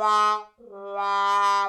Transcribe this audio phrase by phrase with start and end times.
[0.00, 0.48] la
[0.96, 1.59] la